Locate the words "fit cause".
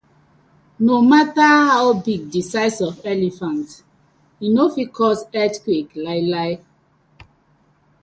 4.75-5.23